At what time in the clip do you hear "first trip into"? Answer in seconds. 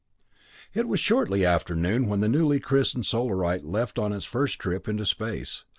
4.25-5.05